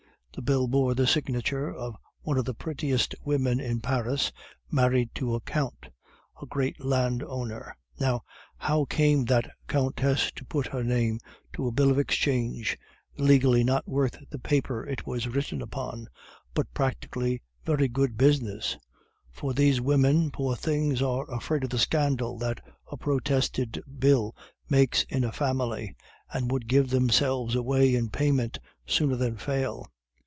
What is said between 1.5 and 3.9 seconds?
of one of the prettiest women in